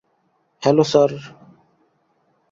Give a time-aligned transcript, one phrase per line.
[0.63, 1.11] Hello, sir.